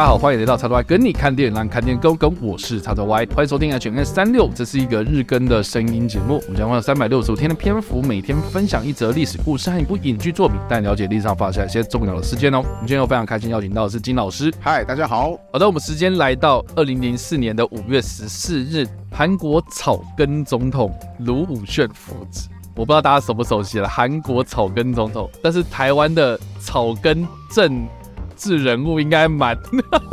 [0.00, 2.34] 家好，欢迎来到叉叉 Y 跟你看电影，让看电影更跟。
[2.40, 6.42] 我是叉叉 Y，欢迎收听 H N 三六，这是一个日更的声音节目。
[6.46, 12.60] 我们将花三百六十五天的篇幅，每天分享一则历史故事和一部影剧作品，带你了解历史上发生一些重要的事件哦。
[12.60, 14.50] 我们今天又非常开心邀请到的是金老师。
[14.58, 15.38] 嗨，大家好。
[15.52, 22.48] 好的，我们时间来到二零零四年的五月十四日，韩国草根总统卢武铉父子。
[22.74, 27.86] 我不知道大家熟不熟悉了，韩国草根总统，但是台湾的草根政
[28.40, 29.54] 治人物应该蛮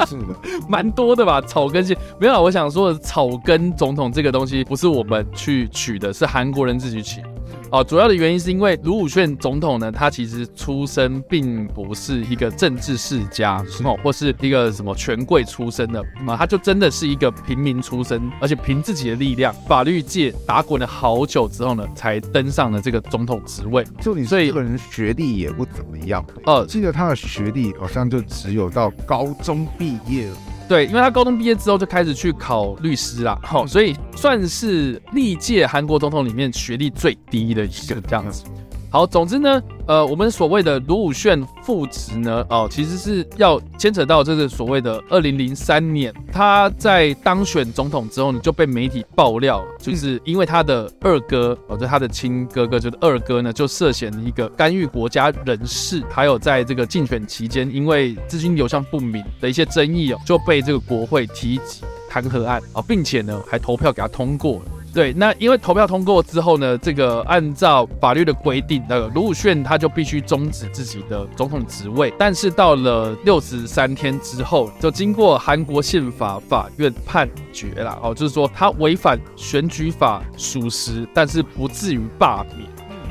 [0.06, 0.36] 是的，
[0.68, 1.40] 蛮多的吧？
[1.42, 7.22] 草根系没有，我想说的草根总统这个东西不是我们去取的，是韩国人自己取。
[7.70, 23.86] 哦，主要的原因是因为卢武铉总统呢，他其实出身并不是一个政治世家哦，或是一个什么权贵出身的嘛，他就真的是一个平民出身，而且凭自己的力量，法律界打滚了好久之后呢，才登上了这个总统职位。
[24.00, 30.38] 就你这个人学历也不怎么样，哦，记得他的学历好像就只有到高中毕业了。
[30.68, 38.44] 对，因为他高中毕业之后就开始去考律师啦，好，所以算是历届韩国总统里面学历最低的一个这样子。
[38.90, 64.72] 好，总之呢，呃，我们所谓的卢武铉父子呢，哦，其实是要牵扯到这个所谓的二零零三年，他在当选总统之后呢，就被媒体爆料，就是因为他的二哥，哦，就他的亲哥哥，就是二哥呢，就涉嫌一个干预国家人事，还有在这个竞选期间，因为资金流向不明的一些争议哦，就被这个国会提起弹劾案啊，并且呢，还投票给他通过了。
[64.98, 72.12] 对，那因为投票通过之后呢，这个按照法律的规定，那个卢武铉他就必须终止自己的总统职位。
[72.18, 82.68] 但是到了六十三天之后，就经过韩国宪法法院判决了哦，就是说他违反选举法属实，但是不至于罢免，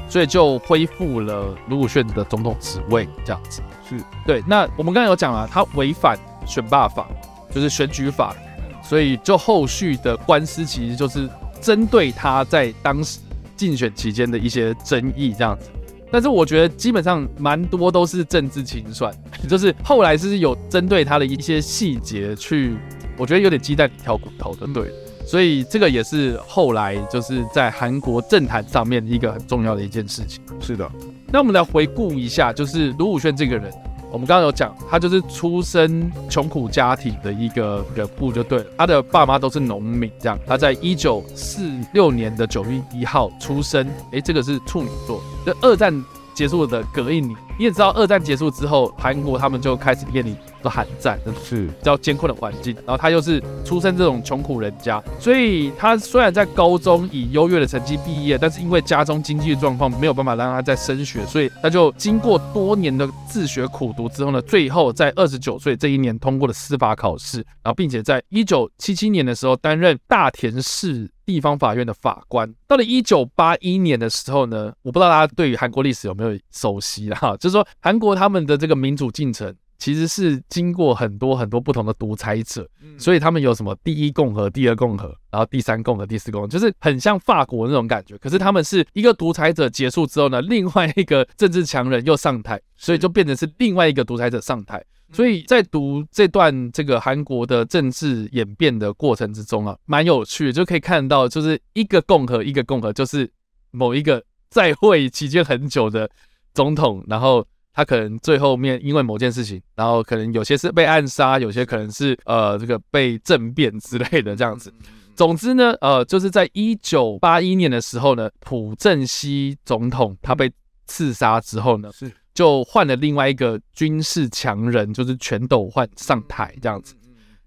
[0.09, 3.09] 所以就恢复了卢武铉的总统职位。
[3.25, 4.43] 这样子是对。
[4.45, 7.07] 那我们刚才有讲了，他违反选罢法，
[7.55, 8.35] 就是选举法，
[8.83, 11.31] 所以就后续的官司其实就是。
[11.67, 13.19] 针对他在当时
[13.57, 15.69] 竞选期间的一些争议这样子，
[16.13, 19.13] 但是我觉得基本上蛮多都是政治清算，
[19.49, 22.77] 就是后来是有针对他的一些细节去，
[23.17, 24.93] 我觉得有点鸡蛋里挑骨头的，对，
[25.27, 30.41] 所以这个也是后来就是在韩国政坛上面一个很重要的一件事情。
[30.61, 30.89] 是的，
[31.33, 33.73] 那我们来回顾一下，就是卢武铉这个人。
[34.17, 38.65] 我们刚刚有讲，他就是出身穷苦家庭的一个人物就对了。
[38.79, 40.39] 他的爸妈都是农民，这样。
[40.47, 45.21] 他在一九四六年的九月一号出生，诶，这个是处女座。
[45.45, 45.93] 这二战
[46.35, 50.35] 结束的隔一年，你也知道，二战结束之后，韩国他们就开始面临。
[50.69, 72.53] 寒战，是比较艰困的环境，然后他又是出身这种穷苦人家，所以他虽然在高中以优越的成绩毕业，但是因为家中经济状况没有办法让他再升学，所以他就经过多年的自学苦读之后呢，最后在二十九岁这一年通过了司法考试，然后并且在一九七七年的时候担任大田市地方法院的法官。
[72.67, 79.55] 到了一九八一年的时候呢，我不知道大家对于韩国历史有没有熟悉哈，就是说韩国他们的这个民主进程。
[79.79, 88.17] 其实是经过很多很多不同的独裁者，所以他们有什么第一共和、第二共和，然后第三共和、第四共和，就是很像法国那种感觉。
[88.19, 94.83] 可是他们是一个独裁者结束之后呢，另外一个政治强人又上台，所以就变成是另外一个独裁者上台。
[95.13, 103.31] 所以在读这段这个韩国的政治演变的过程之中啊，蛮有趣的，就可以看到就是一个共和一个共和，就是
[103.71, 106.11] 某一个在位期间很久的
[106.55, 107.47] 总统，然后。
[107.77, 114.73] 他可能最后面因为某件事情，然后可能有些是被暗杀，有些可能是呃这个被政变之类的这样子。
[115.15, 120.51] 总之呢，呃，就是在一九八一年的时候呢，朴正熙总统他被
[120.87, 126.95] 刺杀之后呢，是就换了另外一个军事强人，就是全斗焕上台这样子。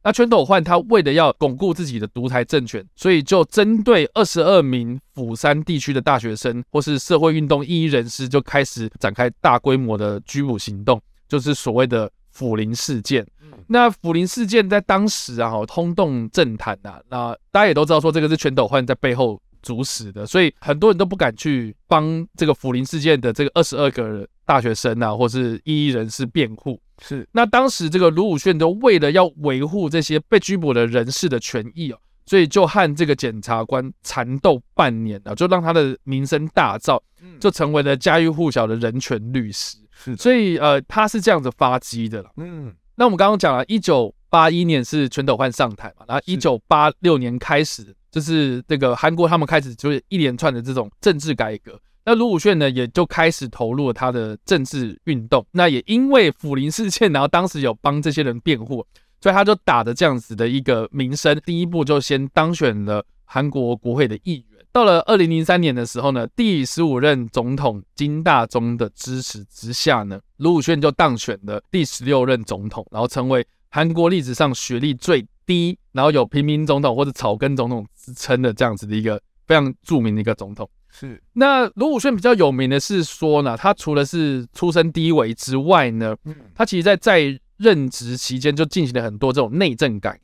[0.04, 13.26] 那全斗焕他为了要巩固自己的独裁政权，所以就针对二十二名釜山地区的大学生或是社会运动异议人士，就开始展开大规模的拘捕行动，就是所谓的釜林事件。
[13.68, 17.00] 那釜林事件在当时啊，轰动政坛呐。
[17.10, 26.82] 那大家也都知道说，这个是全斗焕在背后主使的，所以很多人都不敢去帮这个釜林事件的这个二十二个大学生啊，或是异议人士辩护。
[27.04, 37.00] 是，那当时这个卢武铉都为了要维护这些被拘捕的人士的权益哦，所以就和这个检察官缠斗半年啊，就让他的名声大噪，
[37.40, 39.78] 就成为了家喻户晓的人权律师。
[39.92, 42.32] 是，所以呃，他是这样子发迹的了。
[42.38, 51.80] 嗯，那我们刚刚讲了，一九八一年是全斗焕上台嘛，然后一九八六年开始，就是这个韩国他们开始就是一连串的这种政治改革。
[52.10, 55.46] 那卢武铉呢，也就开始投入了他的政治运动。
[55.52, 58.84] 那也因为辅林事件，然后当时有帮这些人辩护，
[59.22, 64.60] 所以他就打着这样子的一个名声，第一步就先当选了韩国国会的议员。
[64.72, 80.68] 到了二零零三年的时候呢，第十五任总统金大中的支持之下呢，卢武铉就当选了第十六任总统，然后成为韩国历史上学历最低，然后有平民总统或者草根总统之称的这样子的一个非常著名的一个总统。
[81.00, 81.22] 是。
[81.34, 86.16] 那卢武铉比较有名的是说呢，他除了是出身低微之外呢，
[86.54, 90.24] 他其实在在任职期间就进行了很多这种内政改革。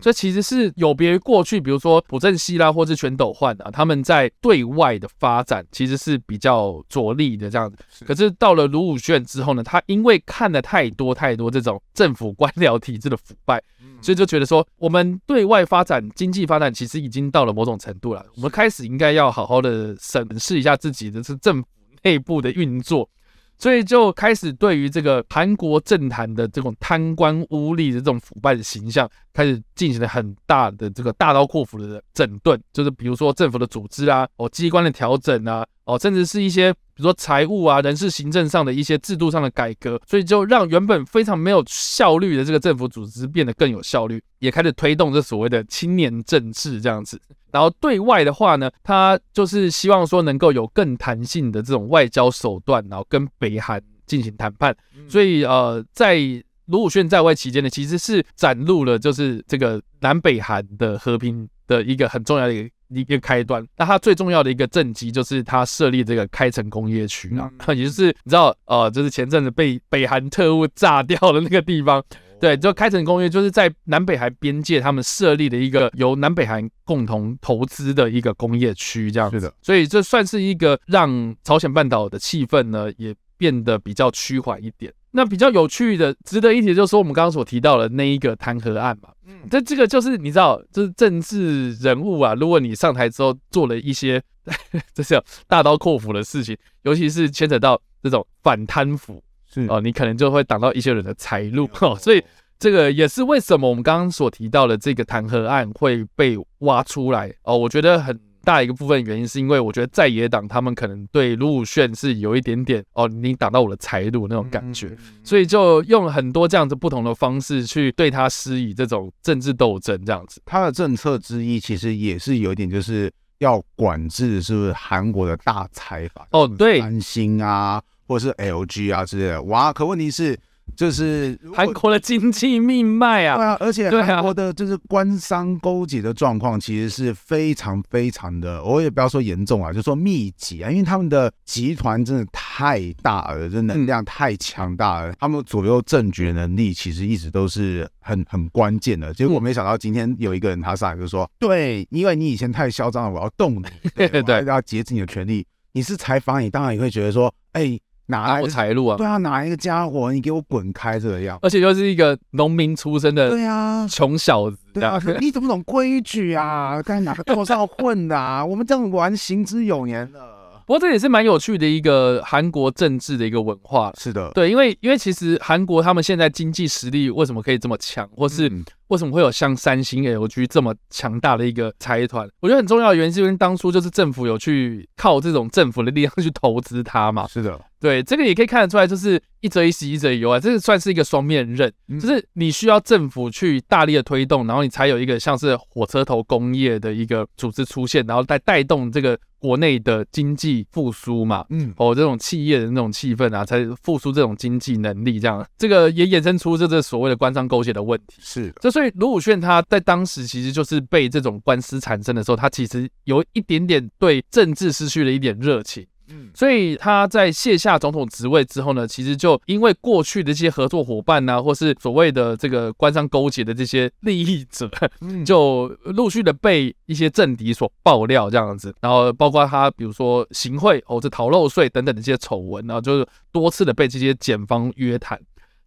[0.00, 7.76] 这其实是有别于过去，比如说朴正熙啦，或是全斗焕啊，他们在对外的发展其实是比较着力的这样子。
[8.06, 13.62] 可是到了卢武铉之后呢，他因为看了太多太多这种政府官僚体制的腐败，
[14.04, 21.68] 所以就觉得说，我们对外发展经济发展其实已经到了某种程度了，我们开始应该要好好的审视一下自己的是政府
[22.02, 23.08] 内部的运作。
[23.56, 47.20] 所以就开始对于这个韩国政坛的这种贪官污吏的这种腐败的形象，开始进行了很大的这个大刀阔斧的整顿，就是比如说政府的组织啊，哦机关的调整啊，哦甚至是一些比如说财务啊、人事行政上的一些制度上的改革，所以就让原本非常没有效率的这个政府组织变得更有效率，也开始推动这所谓的青年政治这样子。
[47.50, 54.76] 然后对外的话呢，他就是希望说能够有更弹性的这种外交手段，然后跟北韩进行谈判。
[55.08, 56.18] 所以呃，在
[56.66, 63.66] 卢武铉在外期间呢，其实是展露了就是这个南北韩的和平的一个很重要的一个一个开端。
[63.76, 72.02] 那它最重要的一个政绩就是它设立这个开城工业区啊， 也就是你知道呃，就是前阵子被北韩特务炸掉的那个地方。
[72.40, 79.40] 对，就开城工业就是在南北韩边界，他们设立的一个由南北韩共同投资的一个工业区，这样子。
[79.40, 84.92] 是的，所以这算是一个让朝鲜半岛的气氛呢也变得比较趋缓一点。
[85.16, 89.10] 那比较有趣的、值得一提，就是说我们刚刚所提到的那一个弹劾案嘛。
[89.26, 94.20] 嗯，这这个就是你知道，就是政治人物啊，如果你上台之后做了一些
[94.92, 99.22] 这是大刀阔斧的事情，尤其是牵扯到这种反贪腐。
[99.46, 102.20] 是哦，你可能就会挡到一些人的财路哦，所以
[102.58, 107.56] 这个也是为什么我们刚刚所提到的这个弹劾案会被挖出来哦。
[107.56, 120.40] 我觉得很大一个部分原因是因为我觉得在野党他们可能对卢武鉉是有一点点哦，你挡到我的财路那种感觉，所以就用很多这样子不同的方式去对他施以这种政治斗争这样子。
[120.44, 127.82] 他的政策之一其实也是有一点就是要管制，是不是韩国的大财阀哦，对，三星啊。
[128.06, 129.72] 或者是 LG 啊之类的，哇！
[129.72, 130.38] 可问题是，
[130.76, 149.14] 就是韩国的经济命脉啊，对啊，而且韩国的就是官商勾结的状况，其实是非常非常的，我也不要说严重啊，就说密集啊，因为他们的集团真的太大了，这能量太强大了，他们左右政局的能力其实一直都是很很关键的。
[149.14, 153.64] 结果我没想到今天有一个人他上来就说，对，因为你以前太嚣张了，我要动你，
[153.94, 155.46] 对， 要节制你的权力。
[155.72, 157.78] 你是采访，你当然也会觉得说，哎。
[158.06, 158.96] 哪来财路啊？
[158.96, 160.12] 对啊，哪一个家伙？
[160.12, 161.00] 你给我滚开！
[161.00, 166.80] 这个样，而且又是一个农民出身的，对啊，穷小子，对啊，你怎么懂规矩啊？
[166.84, 168.44] 在哪个道上混的啊？
[168.44, 170.32] 我们这样玩行之有年了。
[170.66, 173.92] 不过这也是蛮有趣的一个韩国政治的一个文化。
[173.98, 178.50] 是的，对，因为因为其实韩国他们现在经济实力为什么可以这么强，或是
[178.94, 182.28] 为什么会有像三星、LG 这么强大的一个财团？
[182.40, 187.26] 我觉得很重要的原因是因为当初就是政府有去靠这种政府的力量去投资它嘛。
[187.26, 199.18] 是的，对，这个也可以看得出来，就是一则一喜，一则以忧啊，这个算是一个双面刃，就是你需要政府去大力的推动，然后你才有一个像是火车头工业的一个组织出现，然后带带动这个。
[199.44, 208.16] 国内的经济复苏嘛，嗯，哦，这种企业的那种气氛啊，才复苏这种经济能力，这样，这个也衍生出这这所谓的官商勾结的问题。
[208.20, 215.86] 是的，这所以卢武铉他在当时其实就是被这种官司缠身的时候，他其实有一点点对政治失去了一点热情。
[216.08, 224.70] 嗯，所以他在卸下总统职位之后呢，其实就因为过去的这些合作伙伴呐、啊，或是所谓的这个官商勾结的这些利益者，
[225.24, 235.18] 就陆续的被一些政敌所爆料这样子，然后包括他比如说行贿或者逃漏税等等的一些丑闻，然后就是多次的被这些检方约谈。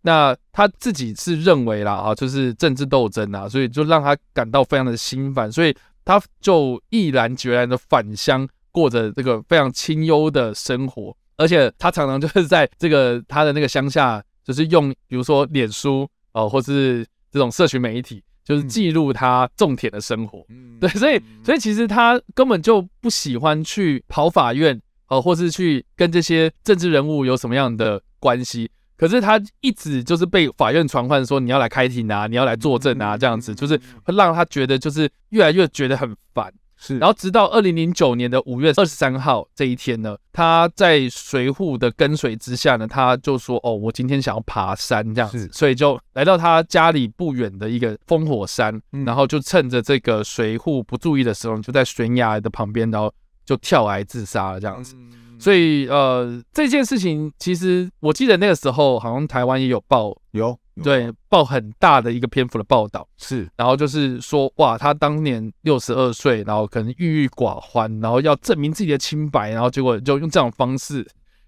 [0.07, 8.47] 那他自己是认为啦啊，就是政治斗争啊，所以就让他感到非常的心烦，所以他就毅然决然的返乡。
[8.69, 20.45] 过着这个非常清幽的生活，而且他常常就是在这个他的那个乡下，就是用比如说脸书哦、呃，或是这种社群媒体，就是记录他种田的生活。
[20.49, 28.69] 嗯， 对，所以所以其实他根本就不喜欢去跑法院哦、呃，或是去跟这些政治人物有什么样的关系。
[28.97, 36.51] 可是他一直就是被法院传唤说你要来开庭啊，你要来作证啊，这样子就是会让他觉得就是越来越觉得很烦。
[36.79, 53.11] 是，然后直到二零零九年的五月二十三号这一天呢，他在随护的跟随之下呢，他就说：“哦，我今天想要爬山这样子，所以就来到他家里不远的一个烽火山，然后就趁着这个随护不注意的时候，就在悬崖的旁边，然后
[53.43, 54.95] 就跳崖自杀了这样子。
[55.39, 63.07] 所以呃，这件事情其实我记得那个时候好像台湾也有报有。”对，报很大的一个篇幅的报道。
[63.17, 71.03] 是，然后就是说，哇，他当年六十二岁，然后可能郁郁寡欢，然后要证明自己的清白，然后结果就用这种方式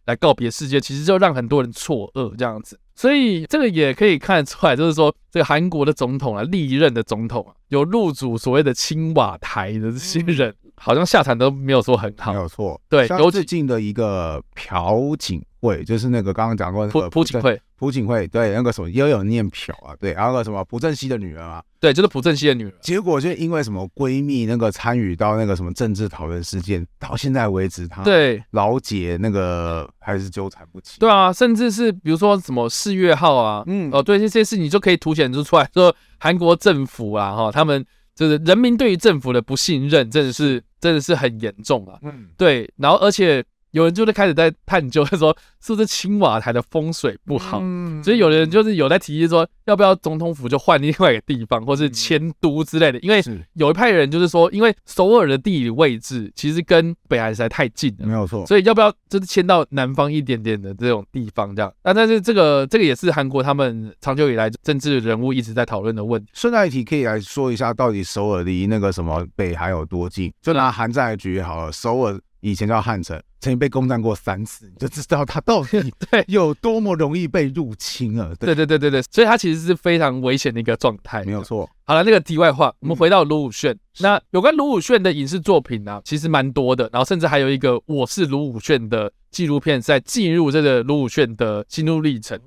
[0.08, 2.80] 来告别世界，其实就让很多人错愕这样子。
[2.96, 12.34] 所以这个也可以看得出来，就是说这个韩国的总统啊，历任的总统啊，有入主所谓的青瓦台的这些人，好像下场都没有说很好。
[12.34, 17.62] 没有错，对，有最近的一个朴槿惠，就是那个刚刚讲过的朴朴槿惠。
[17.78, 22.74] 朴槿惠对那个什么也有念朴啊，对，然后个什么朴正熙的女儿啊，对，就是朴正熙的女儿。
[22.82, 30.98] 结果就因为什么闺蜜那个参与到那个什么政治讨论事件，到现在为止，她对老姐那个还是纠缠不清。
[31.00, 42.00] 对啊，甚至是比如说什么四月号啊，嗯哦，对这些事情就可以凸显出出来，说韩国政府啊哈，他们就是人民对于政府的不信任，真的是真的是很严重啊。
[42.02, 43.44] 嗯，对，然后而且。
[43.72, 53.00] 有人就是开始在探究，说是不是青瓦台的风水不好，嗯、所以有的人就是有在提议说，要不要总统府就换另外一个地方，或是迁都之类的。
[53.00, 53.22] 因为
[53.54, 61.72] 有一派人就是说，因为首尔的地理位置其实跟北韩实在太近了，没有错，所以要不要就是迁到南方一点点的这种地方这样？
[61.84, 66.32] 那但是这个这个也是韩国他们长久以来政治人物一直在讨论的问题。
[66.34, 70.32] 顺带一提，可以来说一下，到底首尔离那个什么北韩有多近？
[70.42, 72.20] 就拿韩战来举好了，首尔。
[72.42, 78.36] 以前叫汉城，曾经被攻占过三次， 你就知道它到底 对有多么容易被入侵了。
[78.36, 81.70] 对对对对对，所以它其实是非常危险的一个状态，没有错。
[81.86, 83.72] 好了，那个题外话，我们回到卢武铉。
[83.74, 92.40] 嗯、那有关卢武铉的影视作品呢、啊，其实蛮多的，然后甚至还有一个《我是卢武铉》的纪录片，在记录这个卢武铉的心路历程。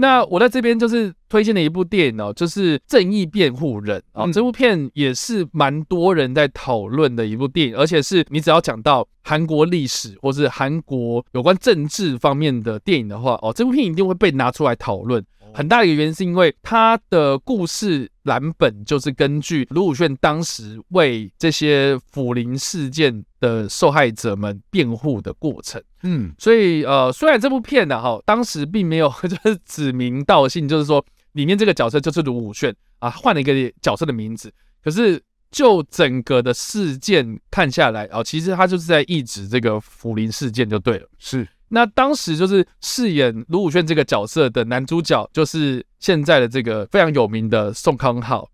[0.00, 15.24] 那我在这边就是推荐的一部电影哦，就是《正义辩护人》啊，这部片也是蛮多人在讨论的一部电影，而且是你只要讲到韩国历史或是韩国有关政治方面的电影的话哦，这部片一定会被拿出来讨论。
[15.52, 25.82] 很大的一个原因是因为它的故事蓝本就是根据卢武铉当时为这些腐林事件的受害者们辩护的过程。
[26.02, 33.52] 嗯，所以呃，虽然这部片呢、啊，哈，当时并没有 就是指名道姓，就是说里面这个角色就是卢武铉啊，换了一个
[33.82, 34.52] 角色的名字，
[34.82, 41.08] 可是就整个的事件看下来啊，其实他就是在抑制这个福林事件就对了。
[41.18, 41.46] 是。
[41.70, 48.48] 那当时就是饰演卢武铉这个角色的男主角，就是现在的这个非常有名的宋康昊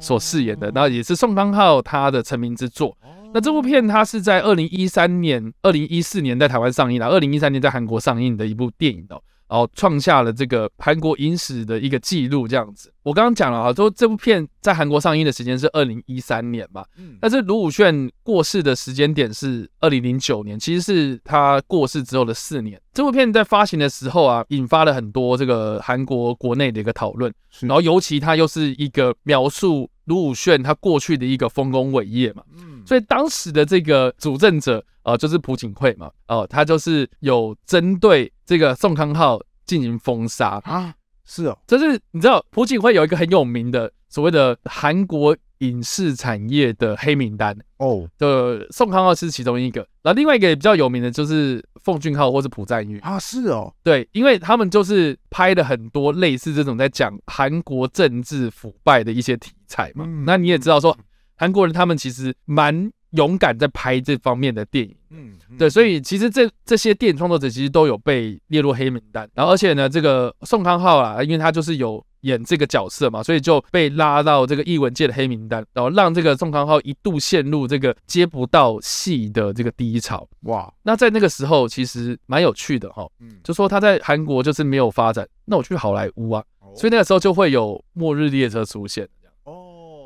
[0.00, 2.96] 所饰演的，那也是宋康昊他的成名之作。
[3.36, 9.22] 那这部片它是在二零一三年、二零一四年在台湾上映的，二零一三年在韩国上映的一部电影哦。
[9.46, 12.90] 然后创下了这个韩国影史的一个记录，这样子。
[13.02, 16.82] 我刚刚讲了啊，说这部片在韩国上映的时间是二零一三年嘛，
[17.20, 22.80] 但是卢武铉过世的时间点是二零零九年，其实是他过世之后的四年。
[22.94, 32.42] 这部片在发行的时候啊，引发了很多这个韩国国内的一个讨论，然后尤其它又是一个描述卢武铉他过去的一个丰功伟业嘛，
[32.86, 38.32] 所以当时的这个主政者啊、呃，就是朴槿惠嘛，哦、呃，他就是有针对。
[38.46, 40.60] 这个宋康昊进行封杀。
[40.64, 60.96] 啊，是哦，就是你知道朴槿惠有一个很有名的所谓的韩国影视产业的黑名单哦，的宋康昊是其中一个，然后另外一个也比较有名的就是奉俊昊或是朴赞郁啊，是哦，对，因为他们就是拍了很多类似这种在讲韩国政治腐败的一些题材嘛，嗯、那你也知道说
[61.36, 62.90] 韩国人他们其实蛮。
[63.12, 80.28] 勇敢在拍这方面的电影，嗯，对，所以其实这这些电影创作者其实都有被列入黑名单，然后而且呢，这个宋康昊啊，因为他就是有演这个角色嘛，所以就被拉到这个艺文界的黑名单，然后让这个宋康昊一度陷入这个接不到戏的这个低潮。
[80.42, 89.08] 哇，那在那个时候其实蛮有趣的哈，嗯，就说他在韩国就是没有发展，那我去好莱坞啊，所以那个时候就会有末日列车出现，哦，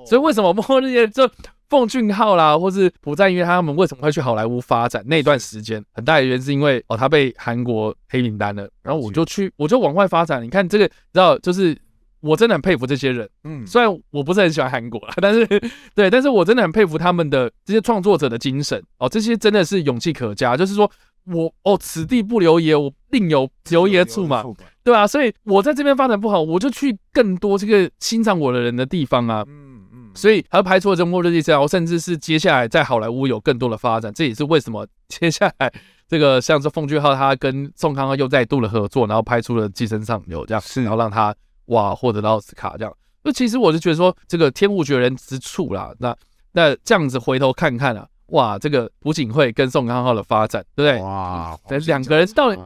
[0.07, 1.31] 所以为什么末日列车？
[1.69, 5.05] 奉俊昊啦，或是朴赞郁他们为什么会去好莱坞发展？
[5.07, 10.43] 那段时间很大的原因是因为哦，他被韩国黑名单了，然后我就去，我就往外发展。
[10.43, 11.79] 你看这个，你知道，就是
[12.19, 13.31] 我真的很佩服这些人。
[13.45, 15.47] 嗯，虽然我不是很喜欢韩国啦，但是
[15.95, 20.57] 对，但是我真的很佩服他们的这些创作者的精神哦，这些真的是勇气可嘉。
[20.57, 20.91] 就是说
[21.27, 24.45] 我哦，此地不留爷，我另有留爷处嘛，
[24.83, 29.45] 对啊，所以我在这边发展不好，我就去更多这个欣赏我的人的地方啊。
[29.47, 29.70] 嗯嗯，
[30.15, 35.73] 所以他拍出了这末日第三号，甚至是接下来在好莱坞有更多的发展，这也是为什么接下来
[36.09, 41.35] 这个像是奉俊昊他跟宋康昊又再度的合作，然后拍出了《寄生上流》这样，是然后让他
[41.67, 42.93] 哇获得了奥斯卡这样。
[43.23, 46.17] 那其实我就觉得说，这个天无绝人之处啦，那
[46.53, 48.07] 那这样子回头看看啊。
[48.31, 51.03] 哇，这个朴槿惠跟宋康昊的发展，对不对？
[51.03, 52.63] 哇，两个人到底，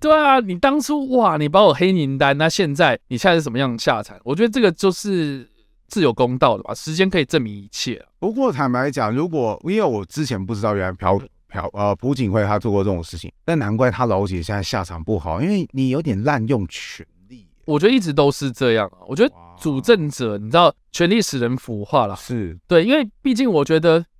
[0.00, 4.18] 对啊，你当初哇，你把我黑名单，那现在你现在是什么样的下场？
[4.24, 5.48] 我觉得这个就是
[5.88, 8.00] 自有公道的吧，时间可以证明一切。
[8.18, 11.18] 不过坦白讲，如果因为我之前不知道原来朴
[11.48, 17.46] 朴呃朴槿惠他做过这种事情，但难怪他老姐现在下场不好，因为你有点滥用权力。
[17.64, 24.04] 我觉得一直都是这样啊，我觉得主政者，你知道，权力使人腐化了，是对，因为毕竟我觉得。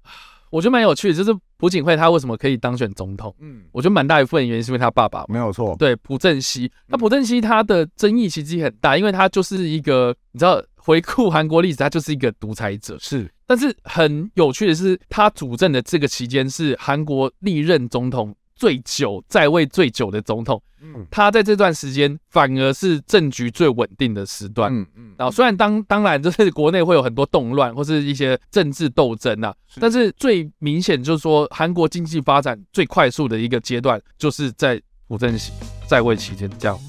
[0.51, 3.35] 我觉得蛮有趣的，就是朴槿惠他为什么可以当选总统？
[3.39, 5.77] 嗯，我觉得蛮大一部分原因是因为他爸爸，没有错。
[5.79, 6.73] 对，朴正熙。
[6.87, 10.59] 那朴正熙他的争议其实很大，因为他就是一个，你知道，
[10.89, 12.97] 回顾韩国历史，他就是一个独裁者。
[12.99, 35.53] 是，但是很有趣的是，他主政的这个期间是韩国历任总统最久在位最久的总统，嗯，他在这段时间反而是政局最稳定的时段，嗯嗯，然后虽然当当然就是国内会有很多动乱或是一些政治斗争呐，但是最明显就是说韩国经济发展最快速的一个阶段，就是在朴正熙
[35.87, 36.79] 在位期间这样。
[36.79, 36.88] 子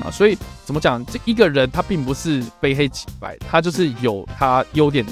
[0.00, 5.04] 啊，所以怎么讲，这一个人他并不是非黑即白，他就是有他优点。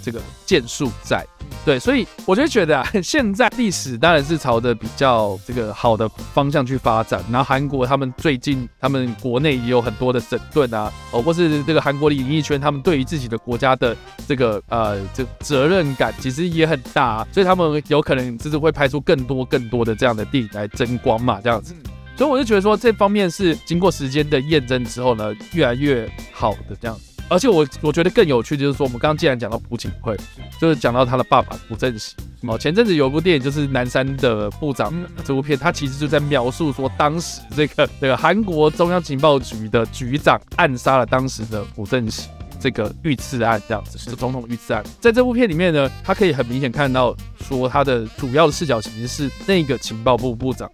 [0.00, 1.26] 这个建树在，
[1.66, 7.22] 对，所以我就觉得啊， 现在历史当然是朝着比较这个好的方向去发展。
[7.30, 13.94] 然后韩国他们最近，他们国内也有很多的整顿啊，哦，或是这个韩国的演艺圈，他们对于自己的国家的
[14.26, 21.74] 这个呃这责任感其实也很大，所以他们有可能就是会拍出更多更多的这样的电影来争光嘛，这样子。
[22.18, 27.02] 所以我就觉得说，这方面是经过时间的验证之后呢，越来越好的这样子。
[27.28, 30.16] 而且我我觉得更有趣就是说，我们刚刚既然讲到朴槿惠，
[30.60, 32.16] 就是讲到他的爸爸朴正熙。
[32.42, 34.92] 哦，前阵子有一部电影就是《南山的部长》
[35.24, 42.28] 这部片，他其实就在描述说，当时这个这个韩国中央情报局的局长暗杀了当时的朴正熙，
[42.58, 44.82] 这个遇刺案这样子，是总统遇刺案。
[45.00, 47.14] 在这部片里面呢，他可以很明显看到
[47.46, 50.70] 说，他的主要的视角其实是那个情报部部长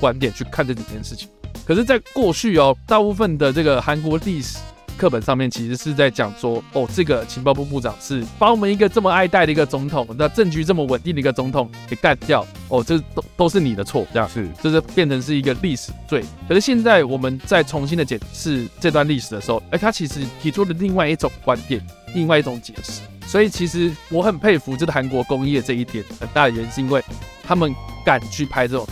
[0.00, 1.28] 观点去看这几件事情。
[1.64, 4.58] 可是，在过去哦，大部分的这个韩国历史。
[4.96, 16.24] 课本上面其实是在讲说，哦，这个情报部部长是把我们一个这么爱戴的一个总统，那政局这么稳定的一个总统给干掉，哦，这都都是你的错，这样是，就是变成是一个历史罪。
[16.48, 21.80] 可是现在我们再重新的检视这段历史的时候，哎，他其实提出了另外一种观点，
[22.12, 23.00] 另外一种解释。
[23.24, 27.00] 所以其实我很佩服，这个韩国工业这一点很大的原因，是因为
[27.44, 27.72] 他们
[28.04, 28.84] 敢去拍这种。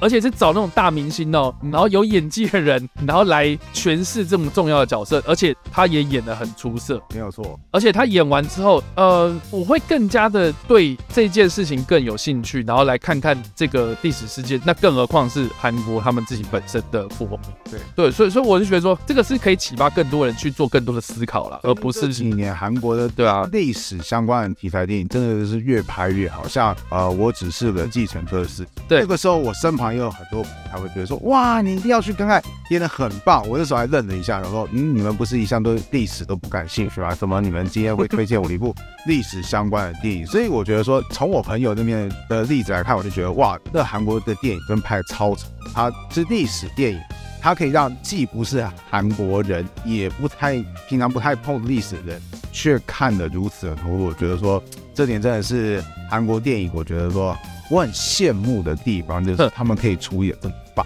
[0.00, 7.58] 而且是找那种大明星哦，然后有演技的人，然后来诠释这么重要的角色，而且他也演得很出色，没有错。
[7.70, 14.60] 而且他演完之后，呃，我会更加的对这件事情更有兴趣，然后来看看这个历史事件。
[14.64, 17.38] 那更何况是韩国他们自己本身的父母。
[17.70, 28.70] 对对，所以所以我就觉得说，这个是可以启发更多人去做更多的思考了，而不是几年韩国的对啊历史相关的题材电影真的是越拍越好，像呃，我只是个计程车司机。
[28.88, 33.46] 对，那个时候我身旁也有很多他会觉得说，哇，你一定要去看看，演得很棒。
[33.48, 37.14] 我那时候还愣了一下，然后说嗯，你们不是一向对历史都不感兴趣吗？
[37.14, 38.74] 怎么你们今天会推荐我一部
[39.06, 40.26] 历史相关的电影？
[40.26, 47.00] 所以我觉得说，从我朋友那边的例子来看，我就觉得哇，那韩国的电影真拍超成，它是历史电影，
[47.40, 52.22] 它可以让既不是韩国人，也不太平常不太碰历史的人，
[52.52, 54.04] 却看得如此的投入。
[54.04, 54.62] 我觉得说，
[54.94, 57.36] 这点真的是韩国电影，我觉得说。
[57.70, 60.84] 我很羡慕的地方就是他们可以出演这么棒，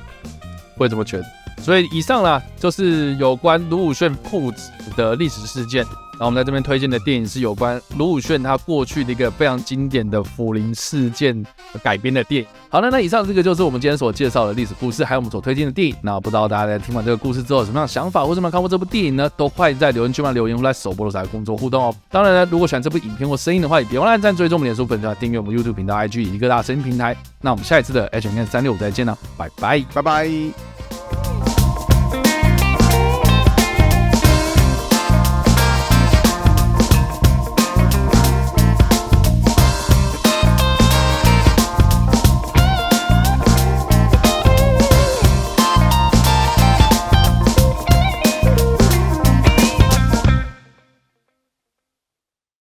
[0.77, 1.25] 会这么觉得。
[1.63, 5.85] 所以以上啦，就是有关卢武铉父子的历史事件。
[6.25, 11.45] 我们在这边推荐的电影是有关卢武鉉他过去的一个非常经典的辅林事件
[11.83, 12.49] 改编的电影。
[12.69, 15.95] 好了，那以上这个就是我们今天所介绍的历史故事，还有我们所推荐的电影。
[16.03, 19.31] 那不知道大家在听完这个故事之后有什么样的想法，或者有看过这部电影呢？
[19.37, 21.95] 都欢迎在留言区嘛留言，或在首播的时候工作互动哦。
[22.11, 27.17] 当然呢，如果喜欢这部影片或声音的话，也别忘了按赞、追踪我们脸书粉丝团、订阅我们 YouTube 频道、IG 以及各大声音平台。
[27.41, 30.74] 那我们下一次的 H&M 365再见了，拜拜，拜拜。